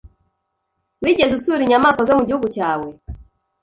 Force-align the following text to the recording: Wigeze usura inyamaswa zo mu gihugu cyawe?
Wigeze 1.03 1.33
usura 1.35 1.61
inyamaswa 1.63 2.01
zo 2.07 2.17
mu 2.17 2.23
gihugu 2.27 2.47
cyawe? 2.55 2.87